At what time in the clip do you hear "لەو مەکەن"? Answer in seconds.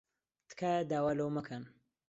1.19-1.63